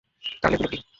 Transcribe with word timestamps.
তাহলে, 0.41 0.55
এগুলো 0.55 0.69
কী? 0.69 0.81